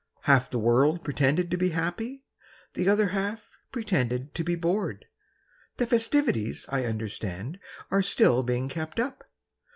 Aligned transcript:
Half 0.21 0.49
the 0.49 0.57
world 0.57 1.03
pretended 1.03 1.51
to 1.51 1.57
be 1.59 1.69
happy, 1.77 2.25
The 2.73 2.89
other 2.89 3.09
half 3.09 3.51
pretended 3.71 4.33
to 4.33 4.43
be 4.43 4.55
bored. 4.55 5.05
The 5.77 5.85
festivities, 5.85 6.65
I 6.69 6.85
understand, 6.85 7.59
Are 7.91 8.01
still 8.01 8.41
being 8.41 8.67
kept 8.67 8.99
up. 8.99 9.23